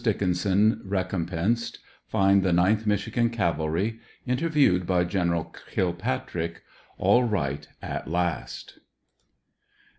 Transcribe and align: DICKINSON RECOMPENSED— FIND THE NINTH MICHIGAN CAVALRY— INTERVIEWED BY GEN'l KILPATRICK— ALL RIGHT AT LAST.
DICKINSON 0.03 0.81
RECOMPENSED— 0.83 1.77
FIND 2.13 2.41
THE 2.41 2.51
NINTH 2.51 2.87
MICHIGAN 2.87 3.29
CAVALRY— 3.29 3.99
INTERVIEWED 4.25 4.87
BY 4.87 5.03
GEN'l 5.03 5.53
KILPATRICK— 5.75 6.63
ALL 6.97 7.25
RIGHT 7.25 7.67
AT 7.83 8.07
LAST. 8.09 8.79